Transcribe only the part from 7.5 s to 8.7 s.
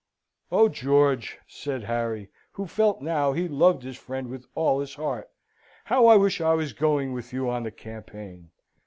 on the campaign!"